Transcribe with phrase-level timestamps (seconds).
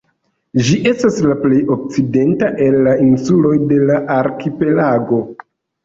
[0.67, 5.27] Ĝi estas la plej okcidenta el la insuloj de la arkipelago.